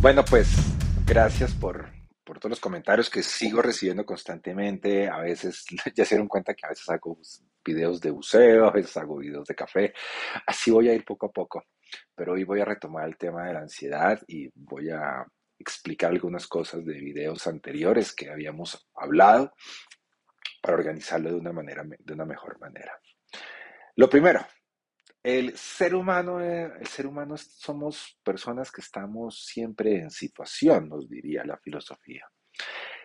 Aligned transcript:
Bueno, 0.00 0.24
pues 0.24 0.48
gracias 1.06 1.52
por, 1.52 1.90
por 2.24 2.38
todos 2.38 2.52
los 2.52 2.60
comentarios 2.60 3.10
que 3.10 3.22
sigo 3.22 3.60
recibiendo 3.60 4.06
constantemente. 4.06 5.10
A 5.10 5.18
veces 5.18 5.66
ya 5.94 6.06
se 6.06 6.14
dieron 6.14 6.26
cuenta 6.26 6.54
que 6.54 6.64
a 6.64 6.70
veces 6.70 6.88
hago 6.88 7.18
videos 7.62 8.00
de 8.00 8.10
buceo, 8.10 8.66
a 8.66 8.70
veces 8.70 8.96
hago 8.96 9.18
videos 9.18 9.46
de 9.46 9.54
café. 9.54 9.92
Así 10.46 10.70
voy 10.70 10.88
a 10.88 10.94
ir 10.94 11.04
poco 11.04 11.26
a 11.26 11.30
poco. 11.30 11.64
Pero 12.14 12.32
hoy 12.32 12.44
voy 12.44 12.60
a 12.60 12.64
retomar 12.64 13.06
el 13.06 13.18
tema 13.18 13.44
de 13.44 13.52
la 13.52 13.60
ansiedad 13.60 14.18
y 14.26 14.48
voy 14.54 14.88
a 14.88 15.26
explicar 15.58 16.12
algunas 16.12 16.46
cosas 16.46 16.82
de 16.86 16.94
videos 16.94 17.46
anteriores 17.46 18.14
que 18.14 18.30
habíamos 18.30 18.88
hablado 18.94 19.52
para 20.62 20.78
organizarlo 20.78 21.28
de 21.28 21.36
una 21.36 21.52
manera, 21.52 21.84
de 21.84 22.14
una 22.14 22.24
mejor 22.24 22.58
manera. 22.58 22.98
Lo 23.96 24.08
primero, 24.08 24.46
el 25.22 25.56
ser 25.56 25.94
humano, 25.94 26.40
eh, 26.40 26.72
el 26.80 26.86
ser 26.86 27.06
humano 27.06 27.36
somos 27.36 28.18
personas 28.22 28.72
que 28.72 28.80
estamos 28.80 29.44
siempre 29.44 29.98
en 29.98 30.10
situación, 30.10 30.88
nos 30.88 31.08
diría 31.08 31.44
la 31.44 31.58
filosofía. 31.58 32.26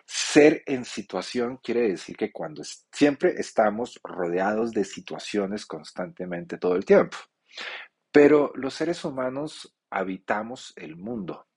Ser 0.06 0.62
en 0.66 0.84
situación 0.84 1.58
quiere 1.62 1.88
decir 1.88 2.16
que 2.16 2.32
cuando 2.32 2.62
siempre 2.92 3.34
estamos 3.38 4.00
rodeados 4.02 4.72
de 4.72 4.84
situaciones 4.84 5.66
constantemente 5.66 6.58
todo 6.58 6.76
el 6.76 6.84
tiempo. 6.84 7.16
Pero 8.12 8.52
los 8.54 8.74
seres 8.74 9.04
humanos 9.04 9.76
habitamos 9.90 10.72
el 10.76 10.96
mundo. 10.96 11.48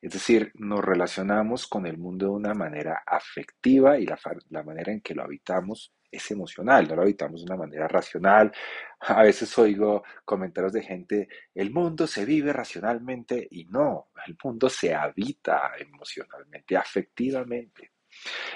Es 0.00 0.12
decir, 0.12 0.52
nos 0.54 0.84
relacionamos 0.84 1.66
con 1.66 1.86
el 1.86 1.98
mundo 1.98 2.26
de 2.26 2.32
una 2.32 2.54
manera 2.54 3.02
afectiva 3.06 3.98
y 3.98 4.06
la, 4.06 4.18
la 4.50 4.62
manera 4.62 4.92
en 4.92 5.00
que 5.00 5.14
lo 5.14 5.22
habitamos 5.22 5.92
es 6.10 6.30
emocional, 6.30 6.88
no 6.88 6.96
lo 6.96 7.02
habitamos 7.02 7.40
de 7.40 7.52
una 7.52 7.56
manera 7.56 7.88
racional. 7.88 8.52
A 9.00 9.22
veces 9.22 9.56
oigo 9.58 10.02
comentarios 10.24 10.72
de 10.72 10.82
gente, 10.82 11.28
el 11.54 11.70
mundo 11.70 12.06
se 12.06 12.24
vive 12.24 12.52
racionalmente 12.52 13.46
y 13.50 13.64
no, 13.66 14.10
el 14.26 14.36
mundo 14.42 14.68
se 14.68 14.94
habita 14.94 15.72
emocionalmente, 15.78 16.76
afectivamente. 16.76 17.92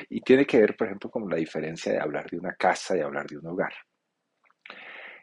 Y 0.09 0.21
tiene 0.21 0.47
que 0.47 0.59
ver, 0.59 0.77
por 0.77 0.89
ejemplo, 0.89 1.11
con 1.11 1.29
la 1.29 1.37
diferencia 1.37 1.93
de 1.93 2.01
hablar 2.01 2.29
de 2.29 2.39
una 2.39 2.55
casa 2.55 2.97
y 2.97 3.01
hablar 3.01 3.27
de 3.27 3.39
un 3.39 3.47
hogar. 3.47 3.73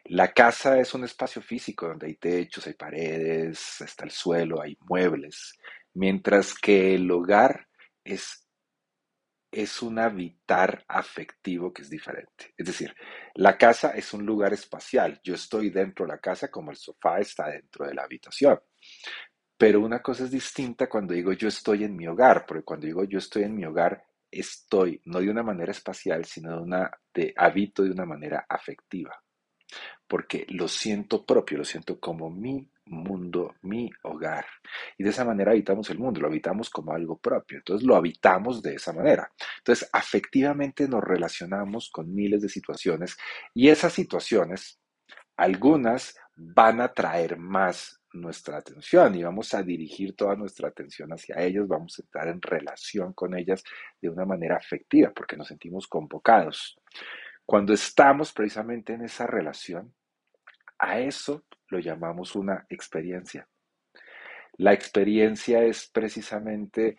La 0.06 0.32
casa 0.32 0.80
es 0.80 0.94
un 0.94 1.04
espacio 1.04 1.40
físico 1.40 1.86
donde 1.86 2.06
hay 2.08 2.16
techos, 2.16 2.66
hay 2.66 2.74
paredes, 2.74 3.80
está 3.80 4.04
el 4.04 4.10
suelo, 4.10 4.60
hay 4.60 4.76
muebles, 4.80 5.56
mientras 5.94 6.54
que 6.54 6.94
el 6.96 7.08
hogar 7.10 7.68
es 8.02 8.41
es 9.52 9.82
un 9.82 9.98
habitar 9.98 10.84
afectivo 10.88 11.72
que 11.72 11.82
es 11.82 11.90
diferente. 11.90 12.54
Es 12.56 12.66
decir, 12.66 12.94
la 13.34 13.58
casa 13.58 13.90
es 13.90 14.12
un 14.14 14.26
lugar 14.26 14.52
espacial. 14.54 15.20
Yo 15.22 15.34
estoy 15.34 15.70
dentro 15.70 16.06
de 16.06 16.12
la 16.12 16.18
casa 16.18 16.50
como 16.50 16.70
el 16.70 16.76
sofá 16.78 17.20
está 17.20 17.48
dentro 17.50 17.86
de 17.86 17.94
la 17.94 18.04
habitación. 18.04 18.58
Pero 19.56 19.80
una 19.80 20.02
cosa 20.02 20.24
es 20.24 20.30
distinta 20.30 20.88
cuando 20.88 21.14
digo 21.14 21.32
yo 21.32 21.48
estoy 21.48 21.84
en 21.84 21.96
mi 21.96 22.06
hogar, 22.06 22.44
porque 22.46 22.64
cuando 22.64 22.86
digo 22.86 23.04
yo 23.04 23.18
estoy 23.18 23.44
en 23.44 23.54
mi 23.54 23.64
hogar, 23.64 24.04
estoy 24.30 25.00
no 25.04 25.20
de 25.20 25.30
una 25.30 25.42
manera 25.42 25.70
espacial, 25.72 26.24
sino 26.24 26.56
de 26.56 26.62
una 26.62 26.90
de 27.14 27.32
habito 27.36 27.82
de 27.84 27.90
una 27.92 28.04
manera 28.06 28.44
afectiva. 28.48 29.21
Porque 30.06 30.46
lo 30.48 30.68
siento 30.68 31.24
propio, 31.24 31.58
lo 31.58 31.64
siento 31.64 31.98
como 31.98 32.30
mi 32.30 32.68
mundo, 32.86 33.54
mi 33.62 33.90
hogar. 34.02 34.44
Y 34.98 35.04
de 35.04 35.10
esa 35.10 35.24
manera 35.24 35.52
habitamos 35.52 35.88
el 35.90 35.98
mundo, 35.98 36.20
lo 36.20 36.28
habitamos 36.28 36.70
como 36.70 36.92
algo 36.92 37.18
propio. 37.18 37.58
Entonces 37.58 37.86
lo 37.86 37.96
habitamos 37.96 38.62
de 38.62 38.74
esa 38.74 38.92
manera. 38.92 39.30
Entonces 39.58 39.88
afectivamente 39.92 40.88
nos 40.88 41.02
relacionamos 41.02 41.90
con 41.90 42.14
miles 42.14 42.42
de 42.42 42.48
situaciones 42.48 43.16
y 43.54 43.68
esas 43.68 43.92
situaciones, 43.92 44.78
algunas 45.36 46.14
van 46.36 46.80
a 46.80 46.92
traer 46.92 47.36
más 47.38 48.00
nuestra 48.12 48.58
atención 48.58 49.14
y 49.14 49.22
vamos 49.22 49.54
a 49.54 49.62
dirigir 49.62 50.14
toda 50.14 50.36
nuestra 50.36 50.68
atención 50.68 51.10
hacia 51.12 51.36
ellas, 51.36 51.66
vamos 51.66 51.98
a 51.98 52.02
estar 52.02 52.28
en 52.28 52.42
relación 52.42 53.12
con 53.14 53.36
ellas 53.36 53.64
de 54.00 54.10
una 54.10 54.26
manera 54.26 54.56
afectiva 54.56 55.12
porque 55.14 55.36
nos 55.36 55.48
sentimos 55.48 55.86
convocados. 55.86 56.76
Cuando 57.44 57.72
estamos 57.72 58.32
precisamente 58.32 58.94
en 58.94 59.02
esa 59.04 59.26
relación, 59.26 59.94
a 60.78 60.98
eso 60.98 61.44
lo 61.68 61.78
llamamos 61.78 62.34
una 62.34 62.66
experiencia. 62.68 63.48
La 64.58 64.72
experiencia 64.72 65.62
es 65.64 65.88
precisamente 65.88 66.96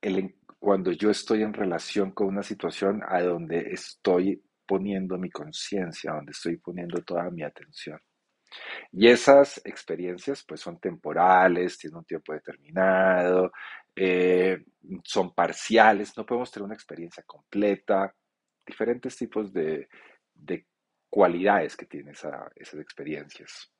el, 0.00 0.36
cuando 0.58 0.92
yo 0.92 1.10
estoy 1.10 1.42
en 1.42 1.52
relación 1.52 2.12
con 2.12 2.28
una 2.28 2.42
situación 2.42 3.02
a 3.06 3.20
donde 3.20 3.70
estoy 3.72 4.42
poniendo 4.66 5.18
mi 5.18 5.30
conciencia, 5.30 6.12
donde 6.12 6.32
estoy 6.32 6.56
poniendo 6.56 7.02
toda 7.02 7.30
mi 7.30 7.42
atención. 7.42 8.00
Y 8.92 9.08
esas 9.08 9.60
experiencias 9.64 10.44
pues 10.46 10.60
son 10.60 10.78
temporales, 10.78 11.78
tienen 11.78 11.98
un 11.98 12.04
tiempo 12.04 12.32
determinado, 12.32 13.52
eh, 13.94 14.64
son 15.04 15.34
parciales, 15.34 16.16
no 16.16 16.24
podemos 16.24 16.50
tener 16.50 16.64
una 16.64 16.74
experiencia 16.74 17.22
completa, 17.26 18.14
diferentes 18.66 19.16
tipos 19.16 19.52
de, 19.52 19.88
cualidades 21.08 21.76
que 21.76 21.86
tienen 21.86 22.12
esas 22.12 22.74
experiencias. 22.74 23.72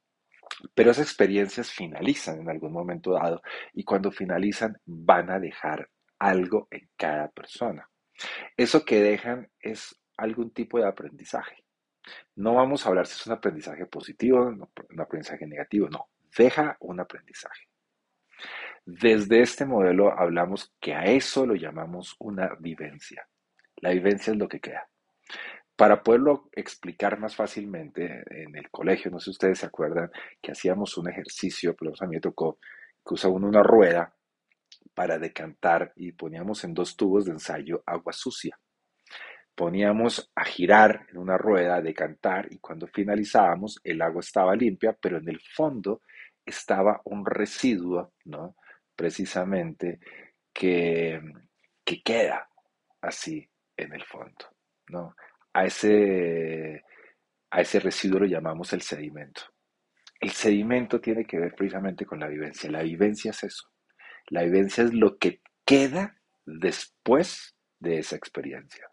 Pero 0.75 0.93
esas 0.93 1.07
experiencias 1.07 1.71
finalizan 1.71 2.41
en 2.41 2.49
algún 2.49 2.73
momento 2.73 3.13
dado 3.13 3.43
y 3.75 3.85
cuando 3.85 4.11
finalizan 4.11 4.77
van 4.87 5.31
a 5.31 5.41
dejar 5.41 5.91
algo 6.19 6.69
en 6.71 6.89
cada 6.97 7.29
persona. 7.29 7.91
Eso 8.57 8.85
que 8.85 9.03
dejan 9.03 9.51
es 9.61 10.01
algún 10.17 10.53
tipo 10.53 10.79
de 10.79 10.87
aprendizaje. 10.87 11.65
No 12.37 12.55
vamos 12.55 12.87
a 12.87 12.89
hablar 12.89 13.07
si 13.07 13.21
es 13.21 13.27
un 13.27 13.35
aprendizaje 13.35 13.85
positivo, 13.87 14.47
un 14.47 15.01
aprendizaje 15.01 15.47
negativo, 15.47 15.89
no, 15.91 16.09
deja 16.39 16.77
un 16.81 17.01
aprendizaje. 17.01 17.69
Desde 18.85 19.43
este 19.43 19.67
modelo 19.67 20.17
hablamos 20.17 20.73
que 20.81 20.95
a 20.95 21.07
eso 21.07 21.45
lo 21.45 21.57
llamamos 21.57 22.15
una 22.21 22.55
vivencia. 22.61 23.27
La 23.77 23.91
vivencia 23.91 24.33
es 24.33 24.39
lo 24.39 24.49
que 24.49 24.61
queda. 24.61 24.89
Para 25.77 26.03
poderlo 26.03 26.49
explicar 26.53 27.19
más 27.19 27.37
fácilmente, 27.37 28.25
en 28.31 28.57
el 28.57 28.71
colegio, 28.71 29.11
no 29.11 29.19
sé 29.19 29.25
si 29.25 29.31
ustedes 29.33 29.59
se 29.59 29.67
acuerdan, 29.67 30.11
que 30.41 30.53
hacíamos 30.53 30.97
un 30.97 31.11
ejercicio, 31.11 31.77
pero 31.77 31.93
a 32.01 32.07
mí 32.07 32.17
me 32.17 32.21
tocó 32.21 32.59
que 33.07 33.15
usaba 33.15 33.35
una 33.35 33.63
rueda 33.63 34.15
para 34.95 35.19
decantar 35.19 35.93
y 35.97 36.13
poníamos 36.13 36.65
en 36.65 36.73
dos 36.73 36.97
tubos 36.97 37.27
de 37.27 37.33
ensayo 37.33 37.83
agua 37.85 38.15
sucia. 38.15 38.59
Poníamos 39.55 40.31
a 40.35 40.45
girar 40.45 41.07
en 41.11 41.19
una 41.19 41.37
rueda, 41.37 41.77
a 41.77 41.83
decantar, 41.83 42.49
y 42.51 42.59
cuando 42.59 42.87
finalizábamos, 42.87 43.79
el 43.85 44.01
agua 44.01 44.21
estaba 44.21 44.57
limpia, 44.57 44.97
pero 44.99 45.19
en 45.19 45.29
el 45.29 45.41
fondo 45.55 46.01
estaba 46.45 47.03
un 47.05 47.27
residuo, 47.27 48.15
¿no? 48.25 48.57
Precisamente 48.95 49.99
que, 50.55 51.21
que 51.85 52.03
queda 52.03 52.49
así 53.03 53.47
en 53.77 53.93
el 53.93 54.05
fondo, 54.05 54.47
¿no? 54.89 55.15
a 55.57 55.65
ese, 55.65 56.85
a 57.51 57.61
ese 57.63 57.81
residuo 57.81 58.21
lo 58.21 58.27
llamamos 58.27 58.75
el 58.75 58.83
sedimento. 58.83 59.41
El 60.21 60.31
sedimento 60.31 61.01
tiene 61.01 61.25
que 61.25 61.39
ver 61.39 61.55
precisamente 61.55 62.05
con 62.05 62.21
la 62.21 62.29
vivencia. 62.29 62.71
La 62.71 62.83
vivencia 62.83 63.31
es 63.31 63.43
eso. 63.43 63.71
La 64.29 64.43
vivencia 64.43 64.85
es 64.85 64.93
lo 64.93 65.17
que 65.17 65.41
queda 65.65 66.15
después 66.45 67.57
de 67.79 68.01
esa 68.01 68.17
experiencia. 68.17 68.87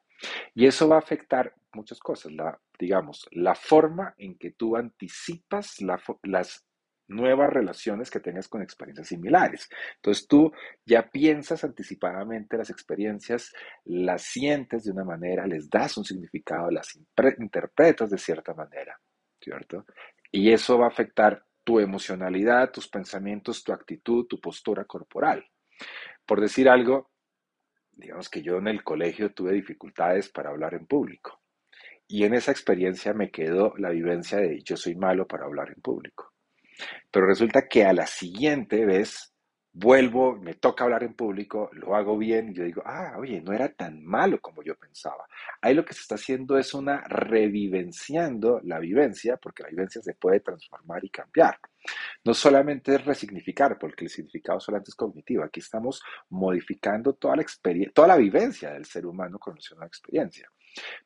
Y 0.56 0.66
eso 0.66 0.88
va 0.88 0.96
a 0.96 1.00
afectar 1.00 1.54
muchas 1.74 2.00
cosas. 2.00 2.32
Digamos, 2.80 3.28
la 3.32 3.56
forma 3.56 4.16
en 4.18 4.38
que 4.38 4.52
tú 4.52 4.78
anticipas 4.78 5.82
las 5.82 6.66
nuevas 7.14 7.52
relaciones 7.52 8.10
que 8.10 8.20
tengas 8.20 8.48
con 8.48 8.62
experiencias 8.62 9.08
similares. 9.08 9.70
Entonces 9.96 10.28
tú 10.28 10.52
ya 10.86 11.10
piensas 11.10 11.64
anticipadamente 11.64 12.58
las 12.58 12.70
experiencias, 12.70 13.54
las 13.86 14.24
sientes 14.24 14.84
de 14.84 14.92
una 14.92 15.04
manera, 15.04 15.48
les 15.48 15.70
das 15.70 15.98
un 15.98 16.06
significado, 16.06 16.70
las 16.72 16.96
interpretas 17.38 18.10
de 18.10 18.18
cierta 18.18 18.54
manera, 18.54 19.00
¿cierto? 19.40 19.86
Y 20.32 20.52
eso 20.52 20.78
va 20.78 20.86
a 20.86 20.90
afectar 20.90 21.46
tu 21.64 21.80
emocionalidad, 21.80 22.72
tus 22.72 22.88
pensamientos, 22.88 23.64
tu 23.64 23.72
actitud, 23.72 24.26
tu 24.28 24.40
postura 24.40 24.86
corporal. 24.86 25.46
Por 26.26 26.42
decir 26.42 26.68
algo, 26.68 27.12
digamos 27.92 28.30
que 28.30 28.42
yo 28.42 28.58
en 28.58 28.68
el 28.68 28.84
colegio 28.84 29.34
tuve 29.34 29.54
dificultades 29.54 30.30
para 30.30 30.50
hablar 30.50 30.74
en 30.74 30.86
público. 30.86 31.42
Y 32.08 32.26
en 32.26 32.34
esa 32.34 32.52
experiencia 32.52 33.14
me 33.14 33.32
quedó 33.32 33.74
la 33.78 33.90
vivencia 33.90 34.38
de 34.38 34.62
yo 34.62 34.76
soy 34.76 34.96
malo 34.96 35.28
para 35.28 35.46
hablar 35.46 35.70
en 35.70 35.82
público. 35.82 36.33
Pero 37.12 37.26
resulta 37.26 37.68
que 37.68 37.86
a 37.86 37.94
la 37.94 38.08
siguiente 38.08 38.86
vez 38.86 39.34
vuelvo, 39.74 40.36
me 40.36 40.54
toca 40.54 40.84
hablar 40.84 41.04
en 41.04 41.16
público, 41.16 41.70
lo 41.74 41.96
hago 41.96 42.16
bien 42.18 42.50
y 42.50 42.54
yo 42.54 42.64
digo, 42.64 42.84
ah, 42.86 43.16
oye, 43.18 43.42
no 43.42 43.54
era 43.54 43.70
tan 43.70 44.06
malo 44.06 44.40
como 44.40 44.62
yo 44.62 44.76
pensaba. 44.76 45.26
Ahí 45.62 45.74
lo 45.74 45.84
que 45.84 45.96
se 45.96 46.02
está 46.02 46.16
haciendo 46.16 46.58
es 46.60 46.76
una 46.76 47.02
revivenciando 47.02 48.62
la 48.64 48.80
vivencia, 48.80 49.38
porque 49.38 49.64
la 49.64 49.70
vivencia 49.70 50.02
se 50.02 50.14
puede 50.14 50.42
transformar 50.42 51.04
y 51.04 51.10
cambiar. 51.10 51.58
No 52.24 52.34
solamente 52.36 52.96
es 52.96 53.04
resignificar, 53.04 53.78
porque 53.80 54.06
el 54.06 54.12
significado 54.12 54.60
solamente 54.60 54.92
es 54.92 54.96
cognitivo. 54.96 55.44
Aquí 55.44 55.60
estamos 55.60 56.02
modificando 56.30 57.14
toda 57.14 57.36
la 57.36 57.42
experiencia, 57.42 57.94
toda 57.94 58.10
la 58.10 58.18
vivencia 58.18 58.72
del 58.72 58.86
ser 58.86 59.06
humano 59.08 59.40
con 59.40 59.56
relación 59.56 59.80
a 59.80 59.82
la 59.82 59.88
experiencia. 59.88 60.50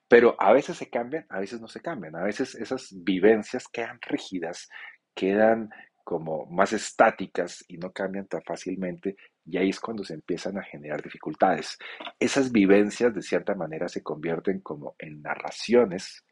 Pero 0.07 0.35
a 0.39 0.53
veces 0.53 0.77
se 0.77 0.89
cambian, 0.89 1.25
a 1.29 1.39
veces 1.39 1.59
no 1.59 1.67
se 1.67 1.81
cambian. 1.81 2.15
A 2.15 2.23
veces 2.23 2.53
esas 2.55 2.89
vivencias 2.91 3.67
quedan 3.67 3.99
rígidas, 4.01 4.69
quedan 5.17 5.71
como 6.03 6.45
más 6.45 6.71
estáticas 6.71 7.65
y 7.67 7.77
no 7.77 7.91
cambian 7.91 8.27
tan 8.27 8.43
fácilmente 8.43 9.17
y 9.43 9.57
ahí 9.57 9.69
es 9.69 9.79
cuando 9.79 10.03
se 10.03 10.13
empiezan 10.13 10.57
a 10.57 10.63
generar 10.63 11.01
dificultades. 11.01 11.77
Esas 12.19 12.51
vivencias 12.51 13.13
de 13.13 13.21
cierta 13.21 13.55
manera 13.55 13.89
se 13.89 14.03
convierten 14.03 14.61
como 14.61 14.95
en 14.99 15.21
narraciones 15.21 16.23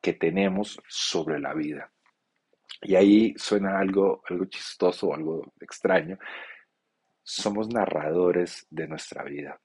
que 0.00 0.12
tenemos 0.12 0.80
sobre 0.88 1.40
la 1.40 1.52
vida. 1.52 1.90
Y 2.82 2.94
ahí 2.94 3.34
suena 3.36 3.78
algo, 3.78 4.22
algo 4.28 4.44
chistoso, 4.44 5.12
algo 5.12 5.52
extraño. 5.60 6.16
Somos 7.22 7.68
narradores 7.68 8.66
de 8.70 8.86
nuestra 8.86 9.24
vida. 9.24 9.60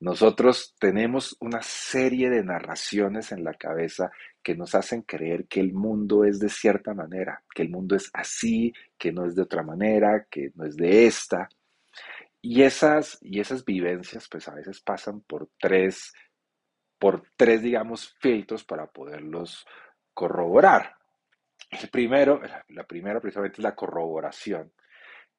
Nosotros 0.00 0.74
tenemos 0.80 1.36
una 1.38 1.62
serie 1.62 2.28
de 2.28 2.42
narraciones 2.42 3.30
en 3.30 3.44
la 3.44 3.54
cabeza 3.54 4.10
que 4.42 4.56
nos 4.56 4.74
hacen 4.74 5.02
creer 5.02 5.46
que 5.46 5.60
el 5.60 5.72
mundo 5.72 6.24
es 6.24 6.38
de 6.40 6.48
cierta 6.48 6.94
manera, 6.94 7.42
que 7.54 7.62
el 7.62 7.70
mundo 7.70 7.96
es 7.96 8.10
así, 8.12 8.72
que 8.98 9.12
no 9.12 9.24
es 9.24 9.34
de 9.34 9.42
otra 9.42 9.62
manera, 9.62 10.26
que 10.30 10.50
no 10.54 10.64
es 10.64 10.76
de 10.76 11.06
esta. 11.06 11.48
Y 12.40 12.62
esas, 12.62 13.18
y 13.22 13.40
esas 13.40 13.64
vivencias 13.64 14.28
pues 14.28 14.48
a 14.48 14.54
veces 14.54 14.80
pasan 14.80 15.20
por 15.20 15.48
tres, 15.60 16.12
por 16.98 17.24
tres, 17.36 17.62
digamos, 17.62 18.14
filtros 18.20 18.64
para 18.64 18.86
poderlos 18.86 19.64
corroborar. 20.12 20.96
El 21.70 21.88
primero, 21.88 22.40
la 22.68 22.84
primera 22.84 23.20
precisamente 23.20 23.56
es 23.58 23.62
la 23.64 23.74
corroboración, 23.74 24.72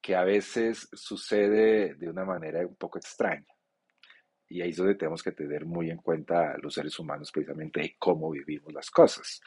que 0.02 0.16
a 0.16 0.24
veces 0.24 0.90
sucede 0.94 1.96
de 1.96 2.10
una 2.10 2.26
manera 2.26 2.66
un 2.66 2.76
poco 2.76 2.98
extraña. 2.98 3.46
Y 4.54 4.62
ahí 4.62 4.70
es 4.70 4.78
donde 4.78 4.94
tenemos 4.94 5.24
que 5.24 5.32
tener 5.32 5.66
muy 5.66 5.90
en 5.90 5.98
cuenta 5.98 6.56
los 6.62 6.76
seres 6.76 7.00
humanos 7.00 7.32
precisamente 7.32 7.96
cómo 7.98 8.30
vivimos 8.30 8.72
las 8.72 8.92
cosas. 8.92 9.42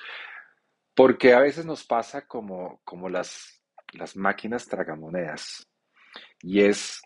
Porque 0.97 1.32
a 1.32 1.38
veces 1.38 1.64
nos 1.64 1.85
pasa 1.85 2.26
como, 2.26 2.81
como 2.82 3.08
las, 3.08 3.62
las 3.93 4.17
máquinas 4.17 4.67
tragamonedas. 4.67 5.70
Y 6.43 6.62
es, 6.62 7.03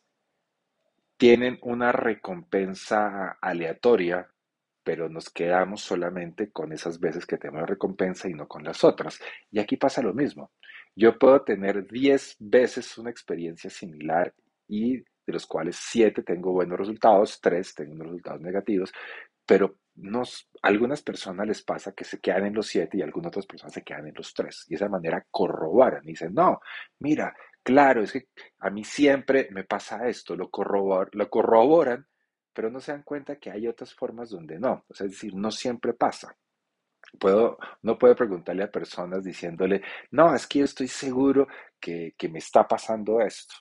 tienen 1.19 1.58
una 1.61 1.93
recompensa 1.93 3.37
aleatoria, 3.38 4.31
pero 4.82 5.11
nos 5.11 5.29
quedamos 5.29 5.82
solamente 5.82 6.50
con 6.50 6.73
esas 6.73 7.00
veces 7.00 7.26
que 7.26 7.37
tenemos 7.37 7.69
recompensa 7.69 8.31
y 8.31 8.32
no 8.32 8.49
con 8.49 8.64
las 8.64 8.82
otras. 8.82 9.20
Y 9.50 9.58
aquí 9.58 9.76
pasa 9.76 10.00
lo 10.00 10.14
mismo. 10.14 10.52
Yo 10.97 11.19
puedo 11.19 11.43
tener 11.43 11.87
10 11.87 12.37
veces 12.38 12.97
una 12.97 13.11
experiencia 13.11 13.69
similar 13.69 14.32
y 14.67 15.05
de 15.30 15.34
los 15.34 15.46
cuales 15.46 15.76
siete 15.76 16.22
tengo 16.22 16.52
buenos 16.52 16.78
resultados, 16.78 17.40
tres 17.40 17.74
tengo 17.74 17.92
unos 17.92 18.08
resultados 18.08 18.40
negativos, 18.40 18.92
pero 19.46 19.76
nos, 19.96 20.48
algunas 20.62 21.02
personas 21.02 21.46
les 21.46 21.62
pasa 21.62 21.92
que 21.92 22.04
se 22.04 22.20
quedan 22.20 22.46
en 22.46 22.54
los 22.54 22.66
siete 22.66 22.98
y 22.98 23.02
algunas 23.02 23.28
otras 23.28 23.46
personas 23.46 23.74
se 23.74 23.82
quedan 23.82 24.06
en 24.08 24.14
los 24.14 24.32
tres. 24.32 24.64
Y 24.66 24.70
de 24.70 24.76
esa 24.76 24.88
manera 24.88 25.26
corroboran 25.30 26.02
y 26.04 26.12
dicen, 26.12 26.34
no, 26.34 26.60
mira, 27.00 27.34
claro, 27.62 28.02
es 28.02 28.12
que 28.12 28.28
a 28.60 28.70
mí 28.70 28.84
siempre 28.84 29.48
me 29.50 29.64
pasa 29.64 30.08
esto, 30.08 30.36
lo, 30.36 30.50
lo 31.12 31.30
corroboran, 31.30 32.06
pero 32.52 32.70
no 32.70 32.80
se 32.80 32.92
dan 32.92 33.02
cuenta 33.02 33.36
que 33.36 33.50
hay 33.50 33.66
otras 33.66 33.94
formas 33.94 34.30
donde 34.30 34.58
no. 34.58 34.84
Es 34.88 34.98
decir, 34.98 35.34
no 35.34 35.50
siempre 35.50 35.94
pasa. 35.94 36.36
Puedo, 37.18 37.58
no 37.82 37.98
puede 37.98 38.14
preguntarle 38.14 38.62
a 38.62 38.70
personas 38.70 39.24
diciéndole, 39.24 39.82
no, 40.12 40.34
es 40.34 40.46
que 40.46 40.60
yo 40.60 40.64
estoy 40.64 40.86
seguro 40.86 41.48
que, 41.80 42.14
que 42.16 42.28
me 42.28 42.38
está 42.38 42.68
pasando 42.68 43.20
esto 43.20 43.54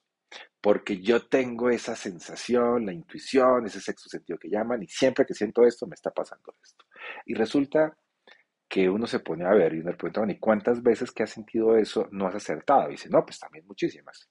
porque 0.61 1.01
yo 1.01 1.27
tengo 1.27 1.69
esa 1.69 1.95
sensación, 1.95 2.85
la 2.85 2.93
intuición, 2.93 3.65
ese 3.65 3.79
sexto 3.79 4.09
sentido 4.09 4.37
que 4.37 4.49
llaman, 4.49 4.83
y 4.83 4.87
siempre 4.87 5.25
que 5.25 5.33
siento 5.33 5.65
esto, 5.65 5.87
me 5.87 5.95
está 5.95 6.11
pasando 6.11 6.53
esto. 6.63 6.85
Y 7.25 7.33
resulta 7.33 7.97
que 8.67 8.89
uno 8.89 9.07
se 9.07 9.19
pone 9.19 9.45
a 9.45 9.53
ver 9.53 9.73
y 9.73 9.79
uno 9.79 9.91
le 9.91 9.97
pregunta, 9.97 10.31
¿y 10.31 10.37
cuántas 10.39 10.83
veces 10.83 11.11
que 11.11 11.23
has 11.23 11.31
sentido 11.31 11.75
eso 11.75 12.07
no 12.11 12.27
has 12.27 12.35
acertado? 12.35 12.89
Y 12.89 12.91
dice, 12.93 13.09
no, 13.09 13.25
pues 13.25 13.39
también 13.39 13.65
muchísimas. 13.65 14.29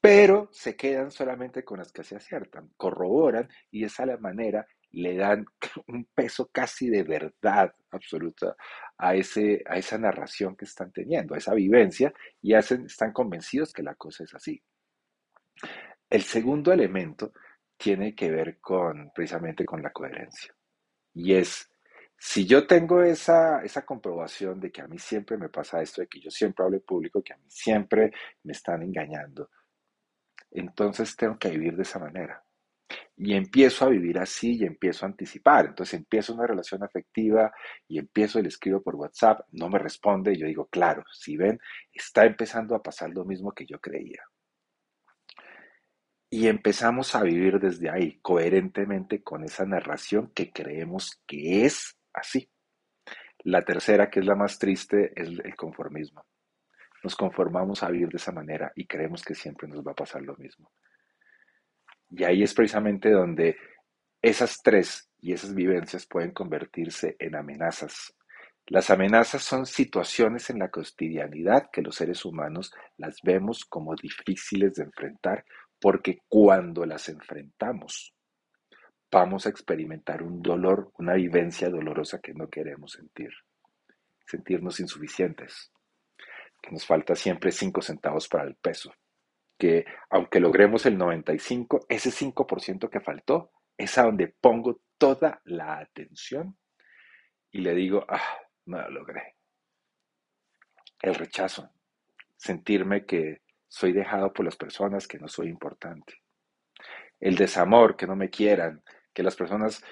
Pero 0.00 0.48
se 0.52 0.76
quedan 0.76 1.10
solamente 1.10 1.64
con 1.64 1.78
las 1.78 1.92
que 1.92 2.04
se 2.04 2.16
aciertan, 2.16 2.70
corroboran 2.76 3.48
y 3.70 3.80
de 3.80 3.86
esa 3.86 4.04
manera 4.18 4.66
le 4.90 5.16
dan 5.16 5.46
un 5.88 6.04
peso 6.14 6.50
casi 6.52 6.90
de 6.90 7.02
verdad 7.02 7.74
absoluta 7.90 8.54
a, 8.98 9.14
ese, 9.14 9.62
a 9.66 9.78
esa 9.78 9.98
narración 9.98 10.56
que 10.56 10.64
están 10.64 10.92
teniendo, 10.92 11.34
a 11.34 11.38
esa 11.38 11.54
vivencia, 11.54 12.12
y 12.40 12.54
hacen, 12.54 12.86
están 12.86 13.12
convencidos 13.12 13.72
que 13.72 13.82
la 13.82 13.94
cosa 13.94 14.24
es 14.24 14.34
así. 14.34 14.62
El 16.08 16.22
segundo 16.22 16.72
elemento 16.72 17.32
tiene 17.76 18.14
que 18.14 18.30
ver 18.30 18.60
con 18.60 19.10
precisamente 19.14 19.64
con 19.64 19.82
la 19.82 19.90
coherencia. 19.90 20.54
Y 21.14 21.34
es, 21.34 21.70
si 22.16 22.46
yo 22.46 22.66
tengo 22.66 23.02
esa, 23.02 23.62
esa 23.62 23.84
comprobación 23.84 24.60
de 24.60 24.70
que 24.70 24.82
a 24.82 24.86
mí 24.86 24.98
siempre 24.98 25.36
me 25.36 25.48
pasa 25.48 25.82
esto, 25.82 26.00
de 26.02 26.06
que 26.08 26.20
yo 26.20 26.30
siempre 26.30 26.64
hablo 26.64 26.76
en 26.76 26.84
público, 26.84 27.22
que 27.22 27.32
a 27.32 27.38
mí 27.38 27.46
siempre 27.48 28.12
me 28.44 28.52
están 28.52 28.82
engañando, 28.82 29.50
entonces 30.52 31.16
tengo 31.16 31.38
que 31.38 31.50
vivir 31.50 31.76
de 31.76 31.82
esa 31.82 31.98
manera. 31.98 32.44
Y 33.16 33.34
empiezo 33.34 33.86
a 33.86 33.88
vivir 33.88 34.18
así 34.18 34.58
y 34.58 34.64
empiezo 34.64 35.06
a 35.06 35.08
anticipar. 35.08 35.66
Entonces 35.66 35.94
empiezo 35.94 36.34
una 36.34 36.46
relación 36.46 36.82
afectiva 36.82 37.52
y 37.88 37.98
empiezo, 37.98 38.40
le 38.40 38.48
escribo 38.48 38.82
por 38.82 38.96
WhatsApp, 38.96 39.40
no 39.52 39.68
me 39.68 39.78
responde, 39.78 40.32
y 40.32 40.38
yo 40.38 40.46
digo, 40.46 40.66
claro, 40.66 41.04
si 41.12 41.36
ven, 41.36 41.58
está 41.92 42.24
empezando 42.26 42.74
a 42.74 42.82
pasar 42.82 43.10
lo 43.10 43.24
mismo 43.24 43.52
que 43.52 43.66
yo 43.66 43.80
creía. 43.80 44.22
Y 46.34 46.48
empezamos 46.48 47.14
a 47.14 47.22
vivir 47.22 47.60
desde 47.60 47.90
ahí, 47.90 48.18
coherentemente 48.22 49.22
con 49.22 49.44
esa 49.44 49.66
narración 49.66 50.32
que 50.34 50.50
creemos 50.50 51.20
que 51.26 51.66
es 51.66 51.98
así. 52.14 52.50
La 53.40 53.60
tercera, 53.60 54.08
que 54.08 54.20
es 54.20 54.24
la 54.24 54.34
más 54.34 54.58
triste, 54.58 55.12
es 55.14 55.28
el 55.28 55.54
conformismo. 55.54 56.24
Nos 57.04 57.16
conformamos 57.16 57.82
a 57.82 57.90
vivir 57.90 58.08
de 58.08 58.16
esa 58.16 58.32
manera 58.32 58.72
y 58.74 58.86
creemos 58.86 59.22
que 59.22 59.34
siempre 59.34 59.68
nos 59.68 59.86
va 59.86 59.92
a 59.92 59.94
pasar 59.94 60.22
lo 60.22 60.34
mismo. 60.36 60.72
Y 62.08 62.24
ahí 62.24 62.42
es 62.42 62.54
precisamente 62.54 63.10
donde 63.10 63.58
esas 64.22 64.62
tres 64.62 65.10
y 65.18 65.34
esas 65.34 65.54
vivencias 65.54 66.06
pueden 66.06 66.30
convertirse 66.30 67.14
en 67.18 67.36
amenazas. 67.36 68.14
Las 68.68 68.88
amenazas 68.88 69.42
son 69.42 69.66
situaciones 69.66 70.48
en 70.48 70.60
la 70.60 70.70
cotidianidad 70.70 71.68
que 71.70 71.82
los 71.82 71.96
seres 71.96 72.24
humanos 72.24 72.72
las 72.96 73.18
vemos 73.22 73.66
como 73.66 73.94
difíciles 73.96 74.76
de 74.76 74.84
enfrentar 74.84 75.44
porque 75.82 76.20
cuando 76.28 76.86
las 76.86 77.08
enfrentamos, 77.08 78.14
vamos 79.10 79.46
a 79.46 79.48
experimentar 79.48 80.22
un 80.22 80.40
dolor, 80.40 80.92
una 80.98 81.14
vivencia 81.14 81.68
dolorosa 81.68 82.20
que 82.20 82.32
no 82.34 82.48
queremos 82.48 82.92
sentir. 82.92 83.30
Sentirnos 84.24 84.78
insuficientes, 84.78 85.72
que 86.62 86.70
nos 86.70 86.86
falta 86.86 87.16
siempre 87.16 87.50
5 87.50 87.82
centavos 87.82 88.28
para 88.28 88.44
el 88.44 88.54
peso, 88.54 88.94
que 89.58 89.84
aunque 90.08 90.38
logremos 90.38 90.86
el 90.86 90.96
95, 90.96 91.86
ese 91.88 92.10
5% 92.10 92.88
que 92.88 93.00
faltó 93.00 93.50
es 93.76 93.98
a 93.98 94.04
donde 94.04 94.28
pongo 94.28 94.82
toda 94.96 95.42
la 95.44 95.80
atención 95.80 96.56
y 97.50 97.60
le 97.60 97.74
digo, 97.74 98.06
ah, 98.08 98.38
no 98.66 98.80
lo 98.82 98.90
logré. 99.00 99.34
El 101.00 101.16
rechazo, 101.16 101.70
sentirme 102.36 103.04
que 103.04 103.41
soy 103.72 103.94
dejado 103.94 104.34
por 104.34 104.44
las 104.44 104.56
personas, 104.56 105.08
que 105.08 105.18
no 105.18 105.28
soy 105.28 105.48
importante. 105.48 106.20
El 107.18 107.36
desamor, 107.36 107.96
que 107.96 108.06
no 108.06 108.14
me 108.14 108.28
quieran, 108.28 108.82
que 109.14 109.22
las 109.22 109.34
personas 109.34 109.82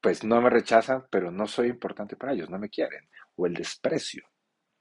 pues 0.00 0.24
no 0.24 0.40
me 0.40 0.48
rechazan, 0.48 1.04
pero 1.10 1.30
no 1.30 1.46
soy 1.46 1.68
importante 1.68 2.16
para 2.16 2.32
ellos, 2.32 2.48
no 2.48 2.58
me 2.58 2.70
quieren. 2.70 3.06
O 3.36 3.46
el 3.46 3.52
desprecio. 3.52 4.24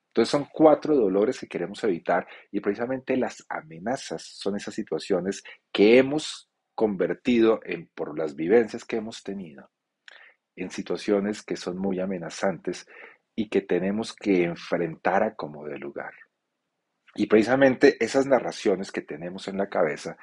Entonces 0.08 0.32
son 0.32 0.48
cuatro 0.54 0.96
dolores 0.96 1.38
que 1.38 1.48
queremos 1.48 1.84
evitar 1.84 2.26
y 2.50 2.62
precisamente 2.62 3.18
las 3.18 3.46
amenazas 3.50 4.24
son 4.24 4.56
esas 4.56 4.74
situaciones 4.74 5.44
que 5.74 5.98
hemos 5.98 6.50
convertido 6.74 7.60
en, 7.66 7.90
por 7.94 8.18
las 8.18 8.36
vivencias 8.36 8.86
que 8.86 8.96
hemos 8.96 9.22
tenido, 9.22 9.70
en 10.56 10.72
situaciones 10.72 11.44
que 11.44 11.58
son 11.58 11.78
muy 11.78 12.00
amenazantes 12.00 12.88
y 13.36 13.50
que 13.50 13.62
tenemos 13.62 14.16
que 14.16 14.46
enfrentar 14.46 15.24
a 15.24 15.36
como 15.36 15.66
de 15.66 15.78
lugar. 15.78 16.14
Y 17.16 17.28
precisamente 17.28 17.98
esas 18.04 18.26
narraciones 18.26 18.92
que 18.92 19.02
tenemos 19.02 19.48
en 19.48 19.58
la 19.58 19.68
cabeza. 19.68 20.18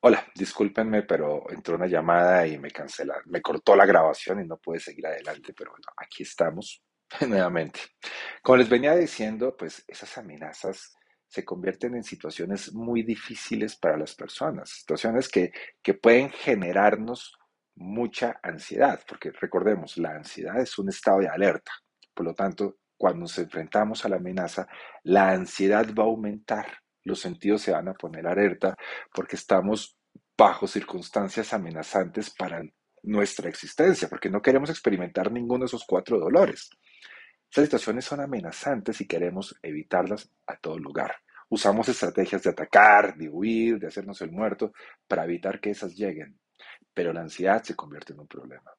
Hola, 0.00 0.24
discúlpenme, 0.34 1.02
pero 1.02 1.50
entró 1.50 1.76
una 1.76 1.86
llamada 1.86 2.46
y 2.46 2.58
me 2.58 2.70
cancelaron, 2.70 3.24
me 3.26 3.42
cortó 3.42 3.74
la 3.74 3.84
grabación 3.84 4.40
y 4.40 4.46
no 4.46 4.56
pude 4.56 4.78
seguir 4.78 5.06
adelante, 5.06 5.52
pero 5.52 5.72
bueno, 5.72 5.86
aquí 5.96 6.22
estamos 6.22 6.82
nuevamente. 7.26 7.80
Como 8.42 8.58
les 8.58 8.68
venía 8.68 8.94
diciendo, 8.94 9.56
pues 9.56 9.84
esas 9.88 10.16
amenazas 10.18 10.94
se 11.26 11.44
convierten 11.44 11.94
en 11.94 12.04
situaciones 12.04 12.72
muy 12.72 13.02
difíciles 13.02 13.76
para 13.76 13.96
las 13.96 14.14
personas, 14.14 14.70
situaciones 14.70 15.28
que, 15.28 15.52
que 15.82 15.94
pueden 15.94 16.30
generarnos 16.30 17.36
mucha 17.74 18.40
ansiedad, 18.42 19.00
porque 19.06 19.30
recordemos, 19.32 19.98
la 19.98 20.10
ansiedad 20.10 20.60
es 20.60 20.78
un 20.78 20.88
estado 20.88 21.18
de 21.20 21.28
alerta. 21.28 21.72
Por 22.14 22.26
lo 22.26 22.34
tanto, 22.34 22.78
cuando 22.98 23.20
nos 23.20 23.38
enfrentamos 23.38 24.04
a 24.04 24.08
la 24.10 24.16
amenaza, 24.16 24.68
la 25.04 25.30
ansiedad 25.30 25.86
va 25.98 26.02
a 26.02 26.06
aumentar, 26.06 26.66
los 27.04 27.20
sentidos 27.20 27.62
se 27.62 27.72
van 27.72 27.88
a 27.88 27.94
poner 27.94 28.26
alerta 28.26 28.76
porque 29.14 29.36
estamos 29.36 29.96
bajo 30.36 30.66
circunstancias 30.66 31.54
amenazantes 31.54 32.30
para 32.30 32.62
nuestra 33.02 33.48
existencia, 33.48 34.08
porque 34.08 34.28
no 34.28 34.42
queremos 34.42 34.68
experimentar 34.68 35.32
ninguno 35.32 35.60
de 35.60 35.66
esos 35.66 35.84
cuatro 35.86 36.18
dolores. 36.18 36.68
Esas 37.50 37.64
situaciones 37.64 38.04
son 38.04 38.20
amenazantes 38.20 39.00
y 39.00 39.06
queremos 39.06 39.56
evitarlas 39.62 40.30
a 40.46 40.58
todo 40.58 40.78
lugar. 40.78 41.14
Usamos 41.48 41.88
estrategias 41.88 42.42
de 42.42 42.50
atacar, 42.50 43.16
de 43.16 43.30
huir, 43.30 43.78
de 43.78 43.86
hacernos 43.86 44.20
el 44.20 44.30
muerto 44.30 44.72
para 45.06 45.24
evitar 45.24 45.60
que 45.60 45.70
esas 45.70 45.94
lleguen 45.94 46.38
pero 46.98 47.12
la 47.12 47.20
ansiedad 47.20 47.62
se 47.62 47.76
convierte 47.76 48.12
en 48.12 48.20
un 48.20 48.26
problema. 48.26 48.72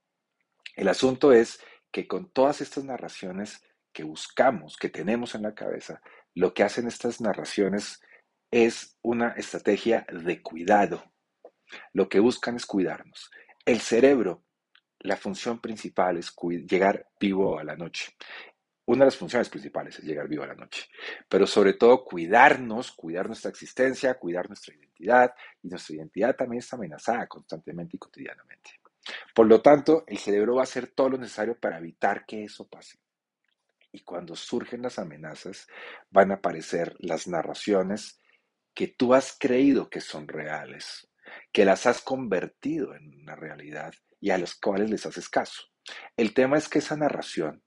El 0.75 0.87
asunto 0.87 1.31
es 1.31 1.59
que 1.91 2.07
con 2.07 2.29
todas 2.31 2.61
estas 2.61 2.83
narraciones 2.83 3.63
que 3.91 4.03
buscamos, 4.03 4.77
que 4.77 4.89
tenemos 4.89 5.35
en 5.35 5.43
la 5.43 5.55
cabeza, 5.55 6.01
lo 6.35 6.53
que 6.53 6.63
hacen 6.63 6.87
estas 6.87 7.21
narraciones 7.21 8.01
es 8.51 8.97
una 9.01 9.29
estrategia 9.29 10.05
de 10.11 10.41
cuidado. 10.41 11.03
Lo 11.93 12.09
que 12.09 12.19
buscan 12.19 12.55
es 12.55 12.65
cuidarnos. 12.65 13.29
El 13.65 13.79
cerebro, 13.79 14.43
la 14.99 15.17
función 15.17 15.59
principal 15.59 16.17
es 16.17 16.33
llegar 16.69 17.07
vivo 17.19 17.59
a 17.59 17.63
la 17.63 17.75
noche. 17.75 18.15
Una 18.85 19.01
de 19.01 19.05
las 19.05 19.17
funciones 19.17 19.49
principales 19.49 19.99
es 19.99 20.05
llegar 20.05 20.27
vivo 20.27 20.43
a 20.43 20.47
la 20.47 20.55
noche, 20.55 20.87
pero 21.27 21.45
sobre 21.45 21.73
todo 21.73 22.03
cuidarnos, 22.03 22.91
cuidar 22.91 23.27
nuestra 23.27 23.51
existencia, 23.51 24.15
cuidar 24.15 24.47
nuestra 24.47 24.73
identidad, 24.73 25.31
y 25.61 25.67
nuestra 25.67 25.95
identidad 25.95 26.35
también 26.35 26.59
está 26.59 26.75
amenazada 26.75 27.27
constantemente 27.27 27.97
y 27.97 27.99
cotidianamente. 27.99 28.71
Por 29.35 29.45
lo 29.45 29.61
tanto, 29.61 30.03
el 30.07 30.17
cerebro 30.17 30.55
va 30.55 30.61
a 30.61 30.63
hacer 30.63 30.87
todo 30.87 31.09
lo 31.09 31.17
necesario 31.19 31.59
para 31.59 31.77
evitar 31.77 32.25
que 32.25 32.45
eso 32.45 32.67
pase. 32.67 32.97
Y 33.91 34.01
cuando 34.01 34.35
surgen 34.35 34.83
las 34.83 34.99
amenazas, 34.99 35.67
van 36.09 36.31
a 36.31 36.35
aparecer 36.35 36.95
las 36.99 37.27
narraciones 37.27 38.19
que 38.73 38.87
tú 38.87 39.13
has 39.13 39.35
creído 39.37 39.89
que 39.89 40.01
son 40.01 40.27
reales, 40.27 41.09
que 41.51 41.65
las 41.65 41.85
has 41.85 42.01
convertido 42.01 42.95
en 42.95 43.13
una 43.21 43.35
realidad 43.35 43.93
y 44.19 44.29
a 44.29 44.37
las 44.37 44.55
cuales 44.55 44.89
les 44.89 45.05
haces 45.05 45.29
caso. 45.29 45.63
El 46.15 46.33
tema 46.33 46.57
es 46.57 46.69
que 46.69 46.79
esa 46.79 46.95
narración 46.95 47.63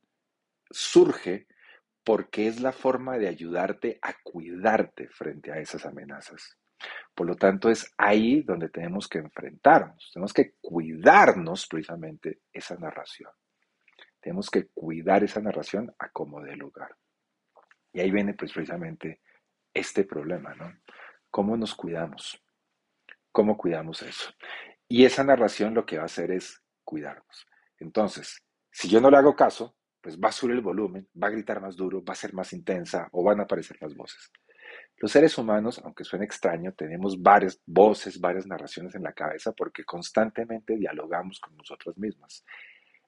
surge 0.71 1.47
porque 2.05 2.47
es 2.47 2.61
la 2.61 2.73
forma 2.73 3.19
de 3.19 3.29
ayudarte 3.29 3.99
a 4.02 4.14
cuidarte 4.23 5.09
frente 5.09 5.52
a 5.52 5.59
esas 5.59 5.87
amenazas. 5.87 6.57
Por 7.14 7.26
lo 7.26 7.37
tanto, 7.37 7.69
es 7.69 7.93
ahí 7.97 8.43
donde 8.43 8.69
tenemos 8.69 9.07
que 9.07 9.19
enfrentarnos, 9.19 10.11
tenemos 10.12 10.33
que 10.33 10.55
cuidarnos 10.61 11.67
precisamente 11.67 12.41
esa 12.52 12.76
narración. 12.76 13.31
Tenemos 14.23 14.49
que 14.49 14.69
cuidar 14.69 15.25
esa 15.25 15.41
narración 15.41 15.95
a 15.99 16.09
como 16.11 16.41
dé 16.41 16.57
lugar. 16.57 16.97
Y 17.93 18.00
ahí 18.00 18.11
viene 18.11 18.35
pues 18.35 18.52
precisamente 18.52 19.21
este 19.75 20.05
problema, 20.05 20.55
¿no? 20.55 20.73
¿Cómo 21.31 21.57
nos 21.57 21.75
cuidamos? 21.75 22.41
¿Cómo 23.33 23.57
cuidamos 23.57 24.00
eso? 24.02 24.31
Y 24.88 25.05
esa 25.05 25.25
narración 25.25 25.75
lo 25.75 25.85
que 25.85 25.97
va 25.97 26.05
a 26.05 26.07
hacer 26.07 26.31
es 26.31 26.62
cuidarnos. 26.85 27.47
Entonces, 27.79 28.38
si 28.71 28.88
yo 28.88 29.00
no 29.00 29.11
le 29.11 29.17
hago 29.17 29.35
caso, 29.35 29.75
pues 30.00 30.19
va 30.19 30.29
a 30.29 30.33
subir 30.33 30.55
el 30.57 30.62
volumen, 30.62 31.09
va 31.21 31.29
a 31.29 31.31
gritar 31.31 31.61
más 31.61 31.76
duro, 31.76 32.05
va 32.05 32.12
a 32.12 32.17
ser 32.17 32.33
más 32.33 32.52
intensa 32.52 33.09
o 33.12 33.25
van 33.25 33.41
a 33.41 33.45
aparecer 33.45 33.76
más 33.81 33.95
voces. 33.95 34.31
Los 34.99 35.11
seres 35.11 35.37
humanos, 35.37 35.81
aunque 35.85 36.05
suene 36.05 36.25
extraño, 36.25 36.73
tenemos 36.73 37.21
varias 37.21 37.61
voces, 37.67 38.21
varias 38.21 38.47
narraciones 38.47 38.95
en 38.95 39.02
la 39.02 39.12
cabeza 39.12 39.52
porque 39.52 39.85
constantemente 39.85 40.76
dialogamos 40.76 41.41
con 41.41 41.57
nosotras 41.57 41.99
mismas. 41.99 42.45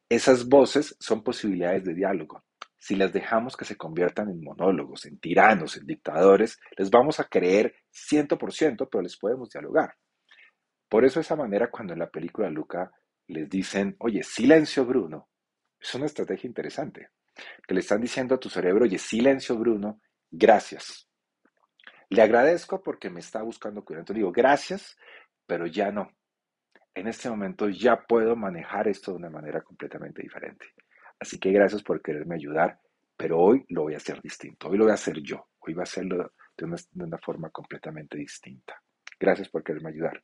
Esas 0.09 0.49
voces 0.49 0.97
son 1.01 1.23
posibilidades 1.23 1.85
de 1.85 1.95
diálogo. 1.95 2.45
Si 2.77 2.97
las 2.97 3.13
dejamos 3.13 3.57
que 3.57 3.65
se 3.65 3.77
conviertan 3.77 4.29
en 4.29 4.43
monólogos, 4.43 5.07
en 5.07 5.19
tiranos, 5.19 5.77
en 5.77 5.87
dictadores, 5.87 6.61
les 6.77 6.91
vamos 6.91 7.19
a 7.19 7.25
creer 7.25 7.75
100%, 7.91 8.89
pero 8.91 9.03
les 9.03 9.17
podemos 9.17 9.49
dialogar. 9.49 9.95
Por 10.89 11.05
eso 11.05 11.19
esa 11.19 11.35
manera 11.35 11.71
cuando 11.71 11.95
en 11.95 12.01
la 12.01 12.11
película 12.11 12.51
Luca 12.51 12.93
les 13.29 13.49
dicen, 13.49 13.97
oye, 14.01 14.23
silencio 14.23 14.85
Bruno, 14.85 15.29
es 15.81 15.95
una 15.95 16.07
estrategia 16.07 16.47
interesante. 16.47 17.09
Que 17.67 17.75
le 17.75 17.81
están 17.81 18.01
diciendo 18.01 18.35
a 18.35 18.39
tu 18.41 18.49
cerebro, 18.49 18.85
oye, 18.85 18.99
silencio 18.99 19.57
Bruno, 19.57 20.01
gracias. 20.31 21.09
Le 22.11 22.23
agradezco 22.23 22.83
porque 22.83 23.11
me 23.11 23.21
está 23.21 23.43
buscando 23.43 23.85
cuidado. 23.85 24.03
Entonces 24.03 24.21
digo, 24.21 24.33
gracias, 24.33 24.97
pero 25.47 25.67
ya 25.67 25.91
no. 25.91 26.11
En 26.95 27.09
este 27.09 27.29
momento 27.29 27.69
ya 27.69 28.05
puedo 28.07 28.37
manejar 28.37 28.87
esto 28.87 29.11
de 29.11 29.19
una 29.19 29.31
manera 29.31 29.63
completamente 29.63 30.23
diferente. 30.23 30.67
Así 31.19 31.39
que 31.39 31.51
gracias 31.51 31.83
por 31.83 32.01
quererme 32.01 32.37
ayudar, 32.37 32.79
pero 33.17 33.41
hoy 33.41 33.65
lo 33.69 33.83
voy 33.83 33.95
a 33.95 33.99
hacer 33.99 34.21
distinto. 34.23 34.69
Hoy 34.69 34.79
lo 34.79 34.85
voy 34.85 34.93
a 34.93 34.95
hacer 34.95 35.21
yo. 35.21 35.49
Hoy 35.59 35.75
va 35.75 35.83
a 35.83 35.85
hacerlo 35.85 36.33
de 36.57 36.65
una, 36.65 36.77
de 36.93 37.05
una 37.05 37.19
forma 37.19 37.51
completamente 37.51 38.17
distinta. 38.17 38.81
Gracias 39.19 39.49
por 39.49 39.65
quererme 39.65 39.91
ayudar. 39.91 40.23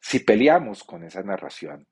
Si 0.00 0.20
peleamos 0.20 0.84
con 0.84 1.02
esa 1.02 1.22
narración, 1.22 1.86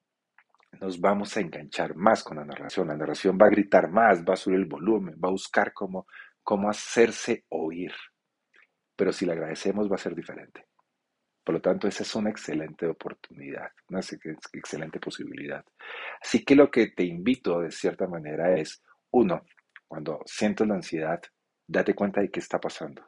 nos 0.81 1.01
vamos 1.01 1.37
a 1.37 1.41
enganchar 1.41 1.95
más 1.95 2.23
con 2.23 2.37
la 2.37 2.45
narración. 2.45 2.89
La 2.89 2.97
narración 2.97 3.39
va 3.41 3.47
a 3.47 3.51
gritar 3.51 3.89
más, 3.89 4.23
va 4.23 4.35
a 4.35 4.37
subir 4.37 4.59
el 4.59 4.67
volumen, 4.67 5.17
va 5.23 5.29
a 5.29 5.33
buscar 5.33 5.73
cómo, 5.73 6.07
cómo 6.43 6.69
hacerse 6.69 7.45
oír. 7.49 7.93
Pero 8.97 9.13
si 9.13 9.25
le 9.25 9.33
agradecemos 9.33 9.91
va 9.91 9.97
a 9.97 9.99
ser 9.99 10.15
diferente. 10.15 10.67
Por 11.45 11.57
lo 11.57 11.61
tanto, 11.61 11.87
esa 11.87 12.03
es 12.03 12.15
una 12.15 12.31
excelente 12.31 12.87
oportunidad, 12.87 13.71
una 13.91 14.01
excelente 14.01 14.99
posibilidad. 14.99 15.65
Así 16.23 16.43
que 16.45 16.57
lo 16.57 16.71
que 16.71 16.89
te 16.89 17.05
invito 17.05 17.61
de 17.61 17.71
cierta 17.71 18.07
manera 18.07 18.57
es, 18.57 18.83
uno, 19.11 19.45
cuando 19.87 20.21
sientes 20.25 20.67
la 20.67 20.75
ansiedad, 20.75 21.21
date 21.67 21.95
cuenta 21.95 22.23
de 22.23 22.31
qué 22.31 22.41
está 22.41 22.59
pasando. 22.59 23.07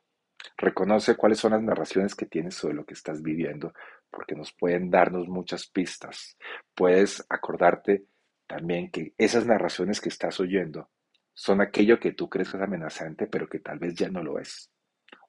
Reconoce 0.59 1.17
cuáles 1.17 1.39
son 1.39 1.53
las 1.53 1.63
narraciones 1.63 2.15
que 2.15 2.27
tienes 2.27 2.55
sobre 2.55 2.75
lo 2.75 2.85
que 2.85 2.95
estás 2.95 3.23
viviendo, 3.23 3.73
porque 4.11 4.35
nos 4.35 4.53
pueden 4.53 4.91
darnos 4.91 5.29
muchas 5.29 5.67
pistas. 5.67 6.37
Puedes 6.75 7.25
acordarte 7.29 8.05
también 8.47 8.91
que 8.91 9.15
esas 9.17 9.47
narraciones 9.47 10.01
que 10.01 10.11
estás 10.11 10.39
oyendo 10.41 10.91
son 11.35 11.61
aquello 11.61 11.99
que 11.99 12.13
tú 12.13 12.29
crees 12.29 12.51
que 12.51 12.57
es 12.57 12.63
amenazante, 12.63 13.27
pero 13.27 13.49
que 13.49 13.61
tal 13.61 13.79
vez 13.79 13.95
ya 13.95 14.09
no 14.09 14.23
lo 14.23 14.39
es. 14.39 14.71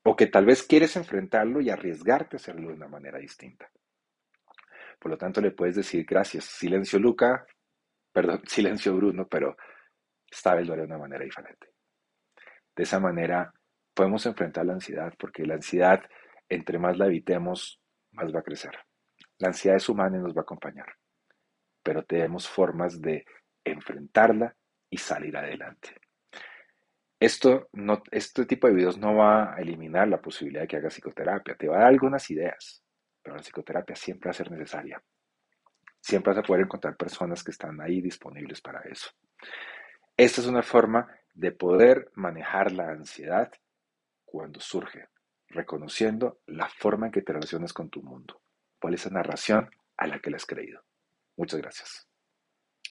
O 0.09 0.15
que 0.15 0.27
tal 0.27 0.45
vez 0.45 0.63
quieres 0.63 0.95
enfrentarlo 0.95 1.59
y 1.59 1.69
arriesgarte 1.69 2.37
a 2.37 2.39
hacerlo 2.39 2.69
de 2.69 2.75
una 2.75 2.87
manera 2.87 3.19
distinta. 3.19 3.69
Por 4.97 5.11
lo 5.11 5.17
tanto, 5.17 5.41
le 5.41 5.51
puedes 5.51 5.75
decir 5.75 6.05
gracias, 6.05 6.45
silencio 6.45 6.97
Luca, 6.97 7.45
perdón, 8.13 8.41
silencio 8.47 8.95
Bruno, 8.95 9.27
pero 9.27 9.57
esta 10.31 10.55
vez 10.55 10.65
lo 10.65 10.71
haré 10.71 10.83
de 10.83 10.87
una 10.87 10.97
manera 10.97 11.25
diferente. 11.25 11.73
De 12.73 12.83
esa 12.83 13.01
manera 13.01 13.53
podemos 13.93 14.25
enfrentar 14.25 14.65
la 14.65 14.75
ansiedad, 14.75 15.13
porque 15.19 15.45
la 15.45 15.55
ansiedad, 15.55 16.01
entre 16.47 16.79
más 16.79 16.97
la 16.97 17.07
evitemos, 17.07 17.81
más 18.11 18.33
va 18.33 18.39
a 18.39 18.43
crecer. 18.43 18.79
La 19.39 19.49
ansiedad 19.49 19.75
es 19.75 19.89
humana 19.89 20.19
y 20.19 20.21
nos 20.21 20.33
va 20.33 20.39
a 20.39 20.43
acompañar, 20.43 20.87
pero 21.83 22.03
tenemos 22.03 22.47
formas 22.47 23.01
de 23.01 23.25
enfrentarla 23.65 24.55
y 24.89 24.99
salir 24.99 25.35
adelante. 25.35 25.99
Esto 27.19 27.69
este 28.11 28.45
tipo 28.45 28.67
de 28.67 28.73
videos 28.73 28.97
no 28.97 29.15
va 29.15 29.55
a 29.55 29.57
eliminar 29.59 30.07
la 30.07 30.21
posibilidad 30.21 30.61
de 30.61 30.67
que 30.67 30.77
hagas 30.77 30.93
psicoterapia, 30.93 31.55
te 31.55 31.67
va 31.67 31.77
a 31.77 31.79
dar 31.79 31.87
algunas 31.87 32.29
ideas, 32.29 32.83
pero 33.23 33.35
la 33.35 33.41
psicoterapia 33.41 33.95
siempre 33.95 34.27
va 34.27 34.31
a 34.31 34.35
ser 34.35 34.51
necesaria. 34.51 35.01
Siempre 35.99 36.33
vas 36.33 36.43
a 36.43 36.47
poder 36.47 36.63
encontrar 36.63 36.95
personas 36.95 37.43
que 37.43 37.51
están 37.51 37.81
ahí 37.81 38.01
disponibles 38.01 38.61
para 38.61 38.81
eso. 38.81 39.09
Esta 40.15 40.41
es 40.41 40.47
una 40.47 40.61
forma 40.61 41.07
de 41.33 41.51
poder 41.51 42.11
manejar 42.15 42.71
la 42.71 42.89
ansiedad 42.89 43.51
cuando 44.23 44.59
surge, 44.59 45.09
reconociendo 45.49 46.39
la 46.45 46.69
forma 46.69 47.07
en 47.07 47.11
que 47.11 47.21
te 47.21 47.33
relacionas 47.33 47.73
con 47.73 47.89
tu 47.89 48.03
mundo. 48.03 48.41
¿Cuál 48.79 48.93
es 48.93 49.01
esa 49.01 49.13
narración 49.13 49.69
a 49.97 50.07
la 50.07 50.19
que 50.19 50.29
le 50.29 50.35
has 50.35 50.45
creído? 50.45 50.83
Muchas 51.35 51.59
gracias. 51.59 52.06